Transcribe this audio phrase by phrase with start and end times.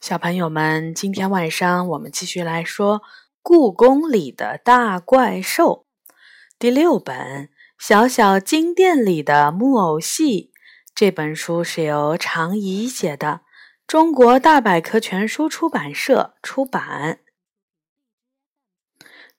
[0.00, 3.00] 小朋友们，今天晚上我们继续来说
[3.42, 5.86] 《故宫里的大怪兽》
[6.58, 7.16] 第六本
[7.78, 10.52] 《小小金店里的木偶戏》。
[10.94, 13.40] 这本书是由常怡写的，
[13.86, 17.20] 中国大百科全书出版社出版。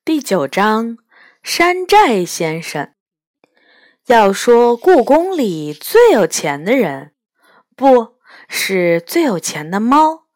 [0.04, 0.98] 第九章：
[1.42, 2.94] 山寨先生。
[4.08, 7.14] 要说故宫里最有钱的人，
[7.76, 8.16] 不
[8.50, 10.27] 是最有钱的猫。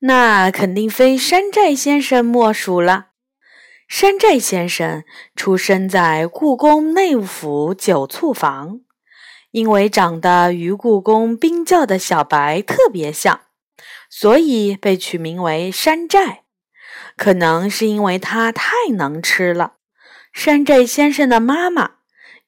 [0.00, 3.08] 那肯定非山寨先生莫属了。
[3.86, 5.04] 山寨先生
[5.34, 8.80] 出生在故宫内府酒醋房，
[9.50, 13.40] 因为长得与故宫冰窖的小白特别像，
[14.08, 16.44] 所以被取名为山寨。
[17.16, 19.74] 可能是因为他太能吃了。
[20.32, 21.96] 山寨先生的妈妈，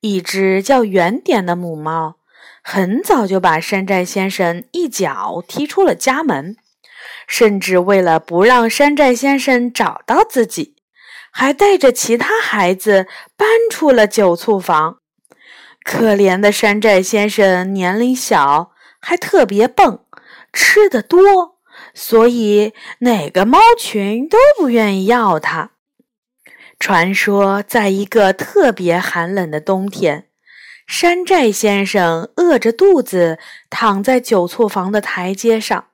[0.01, 2.17] 一只叫圆点的母猫，
[2.63, 6.57] 很早就把山寨先生一脚踢出了家门。
[7.33, 10.77] 甚至为了不让山寨先生找到自己，
[11.31, 13.07] 还带着其他孩子
[13.39, 14.99] 搬出了酒醋房。
[15.83, 20.01] 可怜的山寨先生年龄小，还特别笨，
[20.53, 21.57] 吃的多，
[21.95, 25.71] 所以哪个猫群都不愿意要他。
[26.79, 30.27] 传说，在一个特别寒冷的冬天，
[30.87, 33.39] 山寨先生饿着肚子
[33.71, 35.87] 躺在酒醋房的台阶上。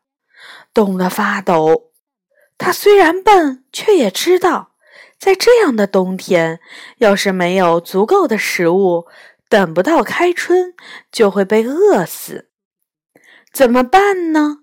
[0.74, 1.92] 冻得发抖，
[2.56, 4.72] 他虽然笨，却也知道，
[5.18, 6.60] 在这样的冬天，
[6.98, 9.06] 要是没有足够的食物，
[9.48, 10.74] 等不到开春，
[11.10, 12.50] 就会被饿死。
[13.52, 14.58] 怎么办呢？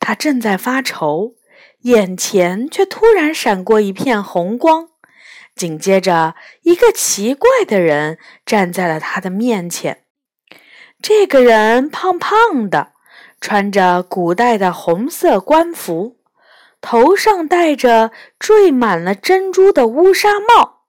[0.00, 1.36] 他正在发愁，
[1.82, 4.88] 眼前却突然闪过一片红光，
[5.54, 10.04] 紧接着，一个奇怪的人站在了他的面前。
[11.00, 12.93] 这个人胖胖的。
[13.40, 16.16] 穿着古代的红色官服，
[16.80, 20.82] 头上戴着缀满了珍珠的乌纱帽。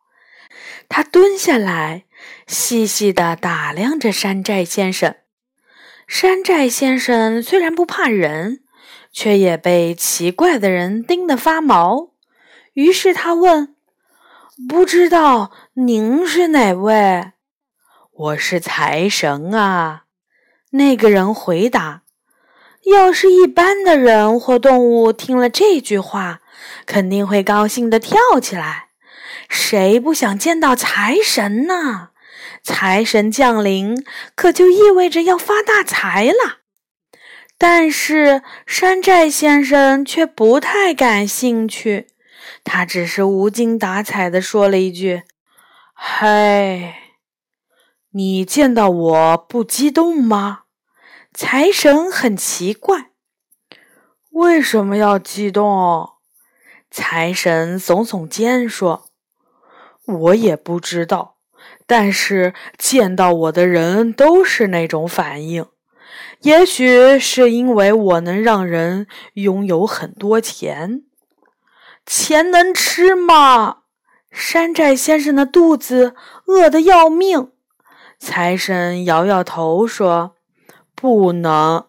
[0.87, 2.05] 他蹲下来，
[2.47, 5.15] 细细地打量着山寨先生。
[6.07, 8.61] 山寨先生虽然不怕人，
[9.11, 12.11] 却也被奇怪的人盯得发毛。
[12.73, 13.75] 于是他问
[14.69, 17.31] ：“不知道您是哪位
[18.13, 20.03] ？”“我是财神啊。”
[20.71, 22.04] 那个人回答。
[22.85, 26.41] 要是一般的人或动物听了这句话，
[26.85, 28.89] 肯定会高兴地跳起来。
[29.49, 32.09] 谁不想见到财神呢？
[32.63, 34.03] 财神降临，
[34.35, 36.59] 可就意味着要发大财了。
[37.57, 42.07] 但是山寨先生却不太感兴趣，
[42.63, 45.23] 他只是无精打采地说了一句
[45.93, 46.93] ：“嘿，
[48.11, 50.61] 你见到我不激动吗？”
[51.37, 53.09] 财神很奇怪，
[54.29, 56.11] 为什么要激动？
[56.89, 59.09] 财神耸耸肩说
[60.07, 61.35] ：“我也不知道，
[61.85, 65.65] 但是见到我的人都是那种反应。
[66.43, 71.03] 也许是因为我能让人拥有很多钱。
[72.05, 73.79] 钱能吃吗？
[74.31, 77.51] 山寨先生的肚子饿得要命。
[78.17, 80.31] 财神摇摇头说。”
[81.05, 81.85] 不能，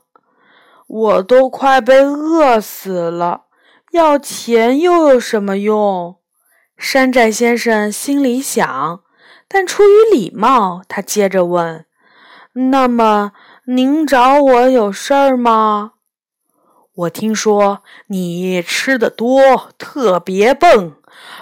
[0.87, 3.44] 我都快被饿死了，
[3.93, 6.16] 要钱又有什么用？
[6.77, 9.00] 山寨先生心里想，
[9.49, 11.87] 但出于礼貌，他接着问
[12.71, 13.32] ：“那么
[13.65, 15.93] 您找我有事儿吗？”
[16.94, 20.93] 我听说你吃的多，特别笨，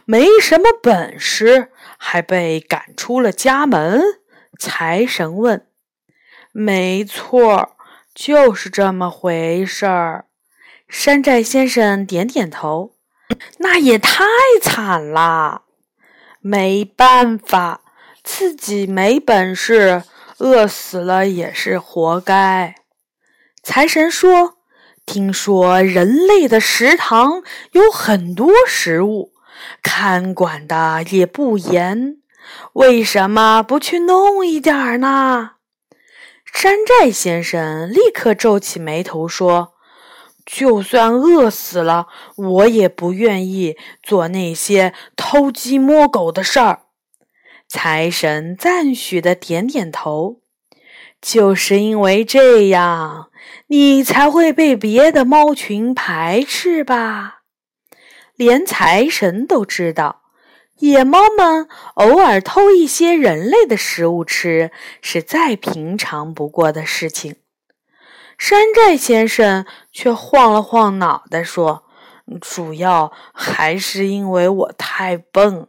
[0.04, 4.00] 没什么本事，还被赶出了家门。
[4.60, 5.66] 财神问。
[6.56, 7.74] 没错，
[8.14, 10.26] 就是这么回事儿。
[10.88, 12.94] 山寨先生点点头。
[13.58, 14.22] 那也太
[14.62, 15.62] 惨了，
[16.38, 17.80] 没办法，
[18.22, 20.04] 自己没本事，
[20.38, 22.76] 饿死了也是活该。
[23.64, 24.58] 财神说
[25.04, 27.42] ：“听说人类的食堂
[27.72, 29.32] 有很多食物，
[29.82, 32.18] 看管的也不严，
[32.74, 35.52] 为什么不去弄一点儿呢？”
[36.54, 39.74] 山寨先生立刻皱起眉头说
[40.46, 42.06] ：“就算饿死了，
[42.36, 46.82] 我也不愿意做那些偷鸡摸狗的事儿。”
[47.68, 50.40] 财神赞许的点点头
[51.20, 53.30] ：“就是因为这样，
[53.66, 57.40] 你才会被别的猫群排斥吧？
[58.36, 60.22] 连财神都知道。”
[60.78, 67.36] 野猫们偶尔偷一些人类的食物吃，是再平常不过的事情。
[68.36, 71.84] 山寨先生却晃了晃脑袋说
[72.40, 75.68] ：“主要还是因为我太笨。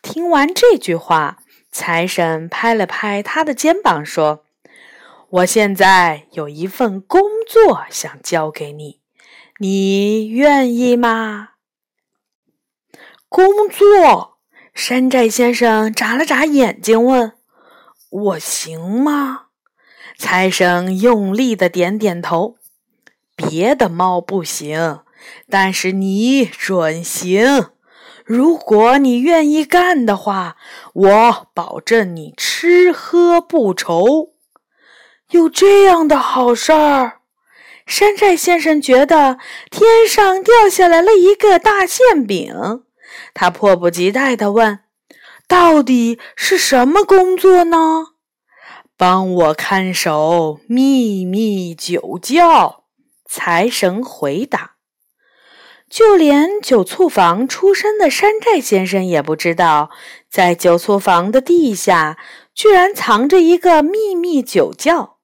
[0.00, 1.38] 听完这句话，
[1.70, 4.44] 财神拍了拍他的肩膀，说
[5.28, 9.00] ：“我现在有一份工作想交给你，
[9.60, 11.50] 你愿意吗？”
[13.36, 14.38] 工作？
[14.72, 17.34] 山寨先生眨了眨眼睛，问
[18.08, 19.48] ：“我行吗？”
[20.16, 22.56] 财神用力的点点头。
[23.36, 25.00] 别的猫不行，
[25.50, 27.66] 但是你准行。
[28.24, 30.56] 如果你愿意干的话，
[30.94, 34.30] 我保证你吃喝不愁。
[35.32, 37.18] 有这样的好事儿，
[37.86, 39.38] 山寨先生觉得
[39.70, 42.85] 天上掉下来了一个大馅饼。
[43.34, 44.80] 他迫不及待地问
[45.48, 48.06] ：“到底是什么工作呢？”
[48.96, 52.84] 帮我看守秘密酒窖。
[53.28, 54.76] 财神回答
[55.90, 59.90] ：“就连酒醋房出身的山寨先生也不知道，
[60.30, 62.16] 在酒醋房的地下
[62.54, 65.18] 居然藏着一个秘密酒窖。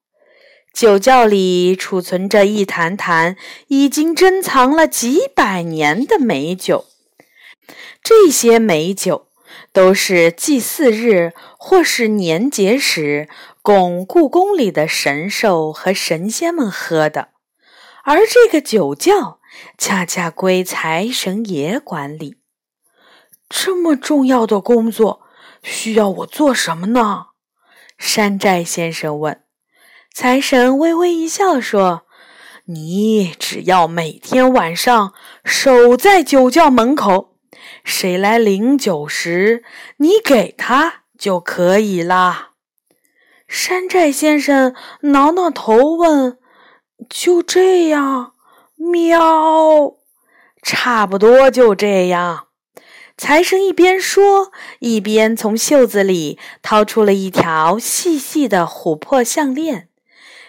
[0.75, 3.37] 酒窖里储存着一坛坛
[3.69, 6.87] 已经珍藏了几百年的美酒。
[8.03, 9.29] 这些美酒
[9.73, 13.29] 都是祭祀日或是年节时
[13.63, 17.29] 供故宫里的神兽和神仙们喝的。”
[18.05, 19.39] 而这个酒窖
[19.79, 22.39] 恰恰归财神爷管理。
[23.49, 25.23] 这么重要的工作，
[25.63, 27.27] 需要我做什么呢？
[27.99, 29.45] 山寨先生问。
[30.13, 32.07] 财神微微一笑说
[32.67, 35.15] ：“你只要每天晚上
[35.45, 37.32] 守在酒窖门口，
[37.85, 39.65] 谁来领酒时，
[39.97, 42.51] 你给他就可以啦。”
[43.49, 46.39] 山寨先生挠挠头问。
[47.11, 48.35] 就这样，
[48.77, 49.97] 喵，
[50.63, 52.47] 差不多就这样。
[53.19, 59.89] 财神一边说，一边从袖子里掏出了一条细细的琥珀项链，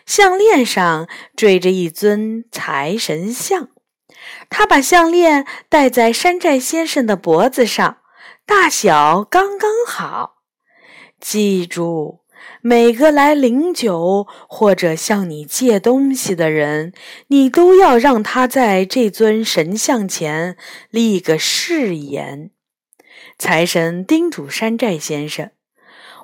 [0.05, 3.69] 项链上缀着一尊财神像。
[4.49, 7.97] 他把项链戴在山寨先生的脖子上，
[8.45, 10.37] 大小刚刚好。
[11.19, 12.23] 记住。
[12.61, 16.91] 每个来领酒或者向你借东西的人，
[17.27, 20.57] 你都要让他在这尊神像前
[20.89, 22.51] 立个誓言。
[23.37, 25.51] 财神叮嘱山寨先生：“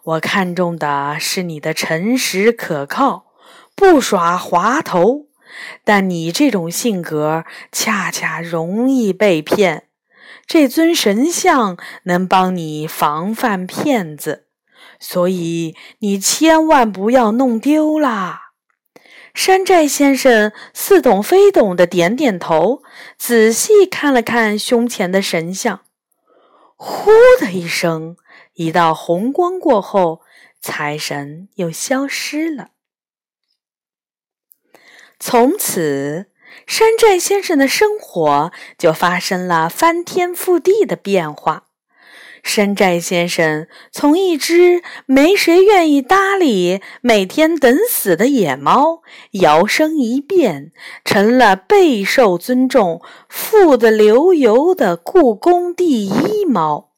[0.03, 3.27] 我看中的是你的诚实可靠，
[3.73, 5.28] 不耍滑头。
[5.83, 9.87] 但你这种性格恰恰容易被骗，
[10.45, 14.45] 这尊神像能帮你防范骗子。”
[15.01, 18.51] 所以你千万不要弄丢啦！
[19.33, 22.81] 山寨先生似懂非懂的点点头，
[23.17, 25.81] 仔细看了看胸前的神像。
[26.75, 28.17] 呼的一声，
[28.55, 30.21] 一道红光过后，
[30.59, 32.71] 财神又消失了。
[35.19, 36.27] 从此，
[36.65, 41.65] 山寨先生的生活就发生了翻天覆地的变化。
[42.41, 49.01] 山寨先生从一只没谁愿意搭理、每天等死的野猫，
[49.31, 50.71] 摇身一变
[51.03, 56.93] 成了备受尊重、富得流油的故宫第一猫。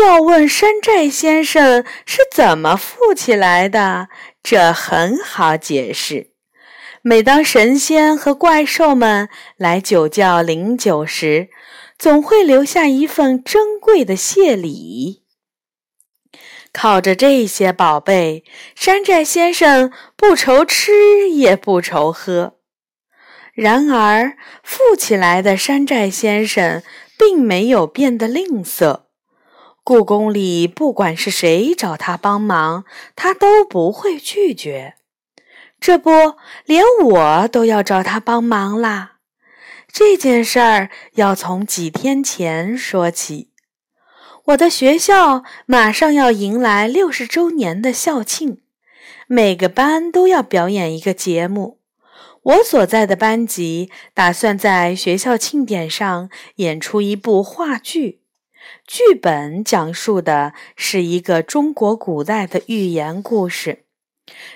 [0.00, 4.08] 要问山寨先生是怎么富起来的，
[4.42, 6.30] 这很好解释：
[7.02, 11.48] 每当神仙和怪兽们来酒窖领酒时，
[11.98, 15.22] 总会留下一份珍贵的谢礼。
[16.72, 22.58] 靠着这些宝贝，山寨先生不愁吃也不愁喝。
[23.54, 26.82] 然而，富起来的山寨先生
[27.18, 29.04] 并没有变得吝啬。
[29.82, 32.84] 故宫里不管是谁找他帮忙，
[33.16, 34.97] 他都不会拒绝。
[35.80, 36.10] 这不，
[36.64, 39.18] 连我都要找他帮忙啦。
[39.90, 43.50] 这件事儿要从几天前说起。
[44.46, 48.62] 我的学校马上要迎来六十周年的校庆，
[49.26, 51.80] 每个班都要表演一个节目。
[52.42, 58.22] 我所在的班级打算在学校庆典上演出一部话剧，
[58.86, 63.84] 剧本讲述的是一个中国古代的寓言故事，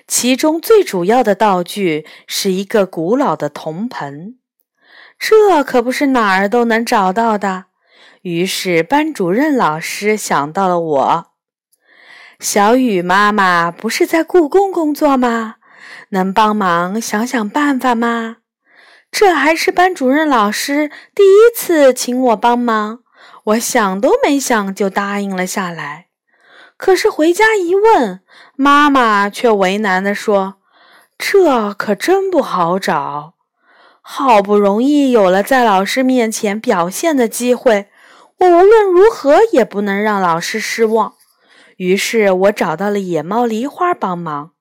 [0.07, 4.39] 其中最主要的道具是一个古老的铜盆。
[5.19, 7.67] 这可不是哪儿都能找到的。
[8.23, 11.27] 于是班主任老师想到了我。
[12.39, 15.57] 小雨妈妈不是在故宫工作吗？
[16.11, 18.39] 能帮忙想想办法吗？
[19.11, 23.01] 这还是班主任老师第一次请我帮忙，
[23.45, 26.07] 我想都没想就答应了下来。
[26.77, 28.23] 可是回家一问，
[28.63, 30.55] 妈妈却为难地说
[31.19, 33.35] ：“这可真不好找，
[34.01, 37.89] 好不容易有了在老师面前表现的机会，
[38.39, 41.15] 我无论如何也不能让老师失望。”
[41.77, 44.53] 于是我找到了野猫梨花帮忙。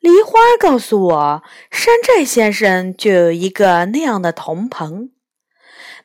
[0.00, 5.10] 梨花告诉我，山寨先生就有一个那样的铜盆。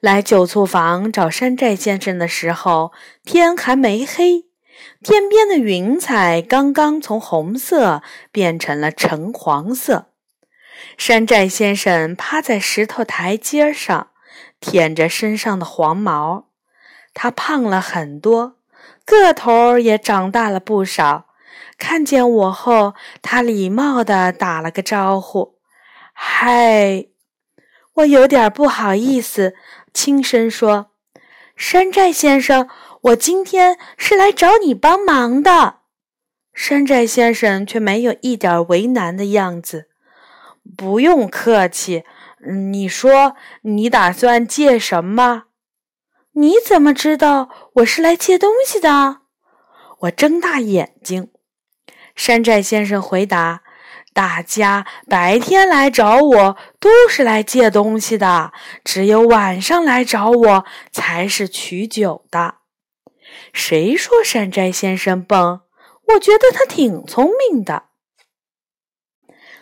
[0.01, 2.91] 来九醋坊找山寨先生的时候，
[3.23, 4.50] 天还没黑。
[5.03, 10.09] 天边的云彩刚刚从红色变成了橙黄色。
[10.95, 14.09] 山寨先生趴在石头台阶上，
[14.59, 16.49] 舔着身上的黄毛。
[17.15, 18.57] 他胖了很多，
[19.03, 21.25] 个头也长大了不少。
[21.79, 22.93] 看见我后，
[23.23, 25.55] 他礼貌地打了个招呼
[26.13, 27.07] ：“嗨。”
[27.95, 29.55] 我有点不好意思，
[29.91, 30.91] 轻声说
[31.57, 32.69] ：“山寨先生。”
[33.01, 35.79] 我今天是来找你帮忙的，
[36.53, 39.87] 山寨先生却没有一点为难的样子。
[40.77, 42.03] 不用客气，
[42.71, 45.45] 你说你打算借什么？
[46.33, 49.21] 你怎么知道我是来借东西的？
[50.01, 51.31] 我睁大眼睛。
[52.15, 53.63] 山寨先生回答
[54.13, 58.53] ：“大家白天来找我都是来借东西的，
[58.83, 62.57] 只有晚上来找我才是取酒的。”
[63.53, 65.61] 谁说山寨先生笨？
[66.13, 67.85] 我觉得他挺聪明的。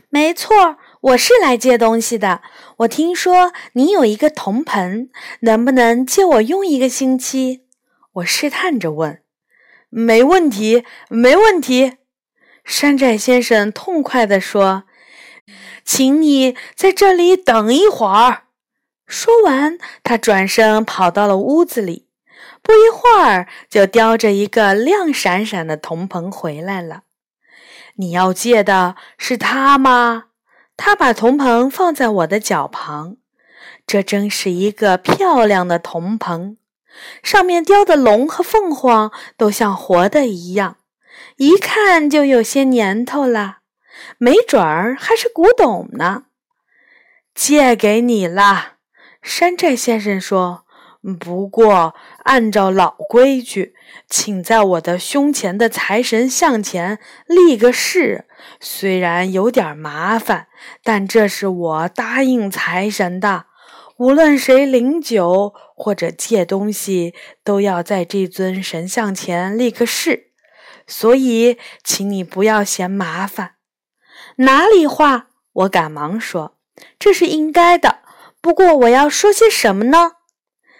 [0.09, 2.41] 没错，我是来借东西的。
[2.77, 7.65] 我听说你有一个铜盆，能不能借我用一个星期？
[8.13, 9.21] 我试探着问。
[9.89, 11.97] 没问题，没问题。
[12.63, 14.83] 山寨先生痛快地说
[15.85, 18.43] ：“请你在这里等一会儿。”
[19.07, 22.08] 说完，他转身跑到了屋子里。
[22.69, 27.01] 不一会儿，就叼着一个亮闪闪的铜盆回来了。
[27.95, 30.25] 你要借的是它吗？
[30.77, 33.17] 他把铜盆放在我的脚旁。
[33.87, 36.59] 这真是一个漂亮的铜盆，
[37.23, 40.77] 上面雕的龙和凤凰都像活的一样，
[41.37, 43.61] 一看就有些年头了，
[44.19, 46.25] 没准儿还是古董呢。
[47.33, 48.73] 借给你了，
[49.23, 50.65] 山寨先生说。
[51.17, 51.95] 不过，
[52.29, 53.73] 按照老规矩，
[54.07, 58.25] 请在我的胸前的财神像前立个誓。
[58.59, 60.45] 虽然有点麻烦，
[60.83, 63.45] 但这是我答应财神的。
[63.97, 70.27] 无论谁领酒或者借东西，都要在这尊神像前立个誓。
[70.85, 73.55] 所以，请你不要嫌麻烦。
[74.35, 75.29] 哪里话？
[75.51, 76.59] 我赶忙说
[76.99, 78.01] ：“这是应该的。
[78.39, 80.11] 不过，我要说些什么呢？”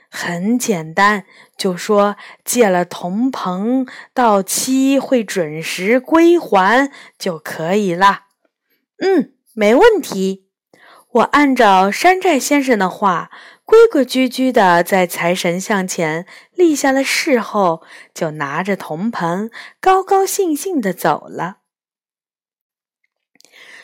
[0.09, 1.25] 很简单，
[1.55, 8.23] 就说借了铜盆，到期会准时归还就可以了。
[8.97, 10.47] 嗯，没问题。
[11.11, 13.31] 我按照山寨先生的话，
[13.63, 19.49] 规规矩矩的在财神像前立下了誓后，就拿着铜盆，
[19.79, 21.57] 高高兴兴的走了。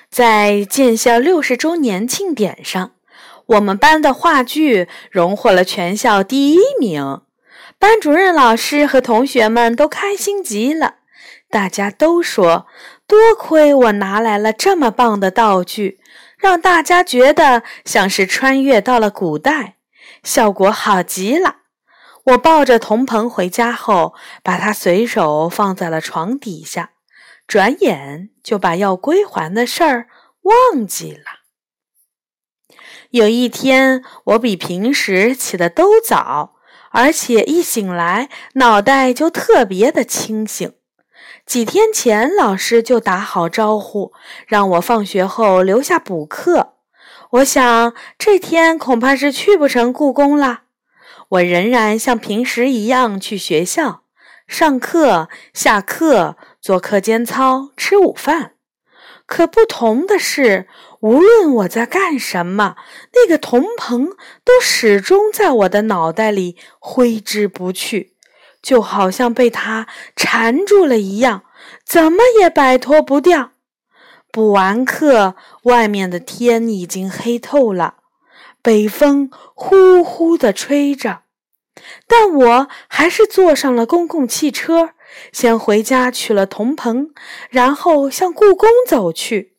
[0.09, 2.94] 在建校六十周年庆典上。
[3.47, 7.21] 我们班的话剧荣获了全校第一名，
[7.77, 10.95] 班主任老师和同学们都开心极了。
[11.49, 12.65] 大家都说，
[13.07, 15.99] 多亏我拿来了这么棒的道具，
[16.37, 19.75] 让大家觉得像是穿越到了古代，
[20.23, 21.57] 效果好极了。
[22.25, 26.89] 我抱着铜盆回家后，把它随手放在了床底下，
[27.47, 30.07] 转眼就把要归还的事儿
[30.41, 31.44] 忘记了。
[33.15, 36.55] 有一天，我比平时起得都早，
[36.91, 40.73] 而且一醒来脑袋就特别的清醒。
[41.45, 44.11] 几天前，老师就打好招呼，
[44.45, 46.73] 让我放学后留下补课。
[47.29, 50.63] 我想这天恐怕是去不成故宫了。
[51.29, 54.01] 我仍然像平时一样去学校
[54.45, 58.55] 上课、下课、做课间操、吃午饭。
[59.25, 60.67] 可不同的是。
[61.05, 62.75] 无论我在干什么，
[63.13, 64.07] 那个铜盆
[64.43, 68.15] 都始终在我的脑袋里挥之不去，
[68.59, 69.85] 就好像被它
[70.15, 71.43] 缠住了一样，
[71.85, 73.51] 怎么也摆脱不掉。
[74.31, 75.35] 补完课，
[75.65, 77.97] 外面的天已经黑透了，
[78.63, 81.19] 北风呼呼地吹着，
[82.07, 84.89] 但我还是坐上了公共汽车，
[85.31, 87.13] 先回家取了铜盆，
[87.51, 89.54] 然后向故宫走去。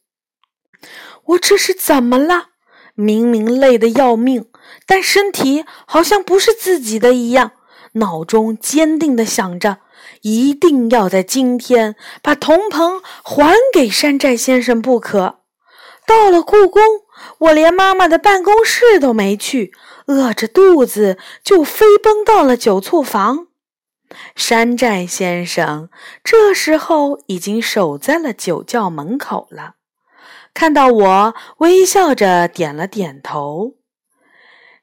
[1.27, 2.49] 我这是怎么了？
[2.95, 4.47] 明明累得要命，
[4.87, 7.53] 但身体好像不是自己的一样，
[7.93, 9.79] 脑中坚定地想着，
[10.23, 15.41] 一定要在今天把铜盆还给山寨先生不可。
[16.07, 16.83] 到了故宫，
[17.39, 19.73] 我连妈妈的办公室都没去，
[20.07, 23.49] 饿着肚子就飞奔到了酒醋房。
[24.37, 25.91] 山寨先生
[26.23, 29.75] 这时候已经守在了酒窖门口了，
[30.57, 33.75] 看到我，微笑着点了点头：“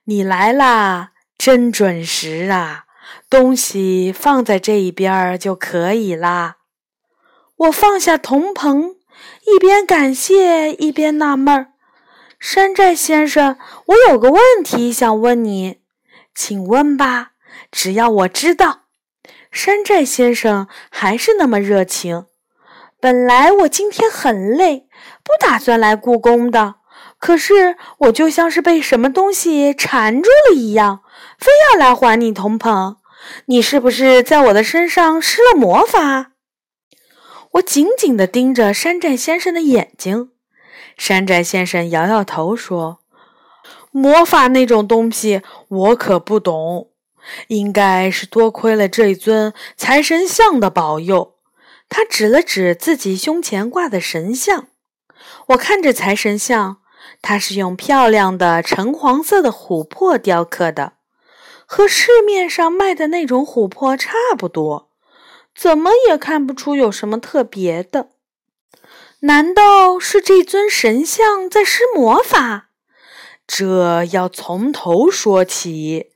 [0.06, 2.84] 你来啦，真准时啊！
[3.28, 6.58] 东西放在这一边就可以啦。”
[7.66, 8.94] 我放下铜盆。
[9.46, 11.72] 一边感谢，一边纳闷儿
[12.38, 15.80] ：“山寨先生，我有个问题想问你，
[16.32, 17.32] 请问吧。”
[17.72, 18.82] 只要我知道。
[19.50, 22.26] 山寨先生还是那么热情。
[23.04, 24.88] 本来我今天很累，
[25.22, 26.76] 不打算来故宫的，
[27.18, 31.00] 可是我就像是被什么东西缠住了一样，
[31.38, 32.96] 非要来还你铜盆。
[33.44, 36.30] 你是不是在我的身上施了魔法？
[37.50, 40.30] 我紧紧地盯着山寨先生的眼睛，
[40.96, 43.00] 山寨先生摇摇头说
[43.92, 46.88] ：“魔法那种东西我可不懂，
[47.48, 51.32] 应该是多亏了这尊财神像的保佑。”
[51.96, 54.66] 他指了指自己胸前挂的神像，
[55.46, 56.78] 我看着财神像，
[57.22, 60.94] 它是用漂亮的橙黄色的琥珀雕刻的，
[61.64, 64.90] 和市面上卖的那种琥珀差不多。
[65.54, 68.08] 怎么也看不出有什么特别的，
[69.20, 72.70] 难道是这尊神像在施魔法？
[73.46, 76.10] 这要从头说起。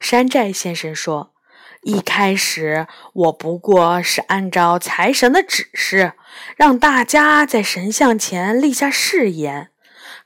[0.00, 1.34] 山寨先生说
[1.82, 6.12] ：“一开始我不过是按照财神的指示，
[6.56, 9.70] 让大家在神像前立下誓言。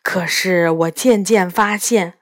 [0.03, 2.15] 可是我渐渐发现。”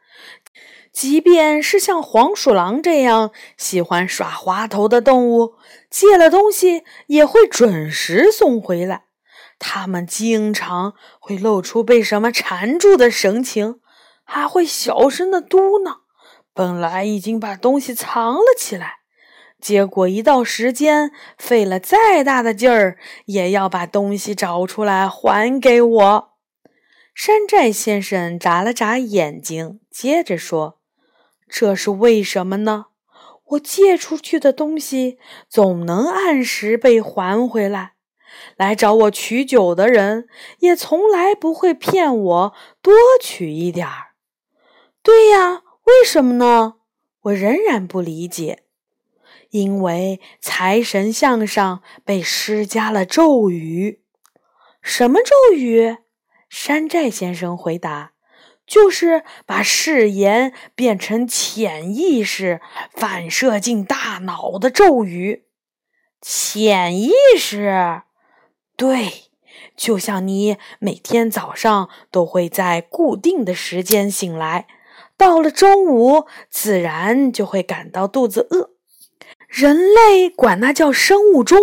[0.93, 5.55] 即便是像黄鼠狼这样喜欢耍滑头的动物，
[5.89, 9.05] 借了东西也会准时送回来。
[9.59, 13.81] 它们经常会露出被什么缠住的神情，
[14.23, 16.01] 还会小声的嘟囔
[16.53, 18.99] ：“本来已经把东西藏了起来，
[19.63, 26.33] 结果一到时间，费了再大的劲儿，也要把东西找出来还给我。”
[27.15, 30.81] 山寨先生眨了眨眼睛，接着说。
[31.49, 32.87] 这是为什么呢？
[33.51, 37.93] 我借出去的东西总能按时被还回来，
[38.57, 40.27] 来找我取酒的人
[40.61, 44.17] 也从来不会骗我多取一点儿。
[45.03, 46.77] 对呀，为什么呢？
[47.25, 48.62] 我仍然不理解。
[49.53, 54.03] 因为财神像上被施加了咒语。
[54.83, 55.97] 什么咒语？
[56.51, 58.11] 山寨先生回答。
[58.65, 62.61] 就是把誓言变成潜意识
[62.93, 65.45] 反射进大脑的咒语，
[66.23, 68.03] 潜意识，
[68.77, 69.25] 对，
[69.77, 74.69] 就像你每天早上都会在固定的时间醒来，
[75.19, 78.71] 到了中午自然就会感到肚子饿，
[79.53, 81.59] 人类管那叫生物钟，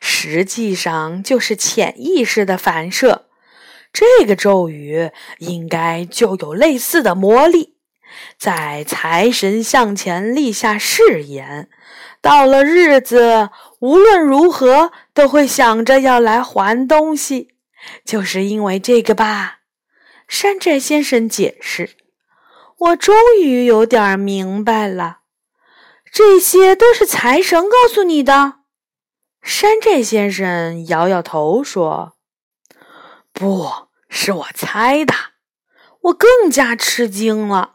[0.00, 3.26] 实际上就是潜意识的反射。
[3.90, 7.76] 这个咒语应该就有类似的魔力，
[8.38, 11.70] 在财神像前立下誓言，
[12.20, 13.48] 到了日子
[13.80, 17.54] 无论如何都会想着要来还东西，
[18.04, 19.60] 就是因为这个吧？
[20.28, 21.96] 山寨先生解释
[22.76, 25.20] ：“我终于有点明白了，
[26.16, 28.60] 这些都是财神告诉你的。”
[29.44, 32.16] 山寨先生摇摇头说
[33.34, 35.12] ：“不。”是我猜的，
[36.00, 37.74] 我更加吃惊了。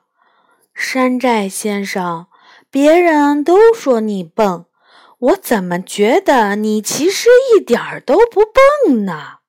[0.74, 2.28] 山寨先生，
[2.72, 4.66] 别人都说你笨，
[5.20, 8.42] 我怎么觉得你其实一点儿都不
[8.88, 9.40] 笨呢？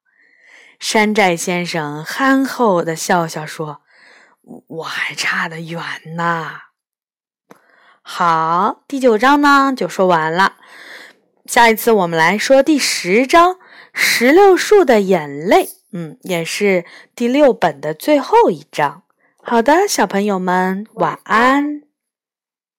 [0.81, 3.83] 山寨先生憨厚的笑笑说
[4.67, 5.81] ：“我还差得远
[6.17, 6.51] 呢。”
[8.03, 10.57] 好，第九章呢就说完了。
[11.47, 13.55] 下一次我们来说第十章
[13.93, 15.65] 《石榴树的眼泪》。
[15.93, 16.85] 嗯，也是
[17.15, 19.03] 第六本的最后一章。
[19.43, 21.83] 好的，小朋友们，晚安。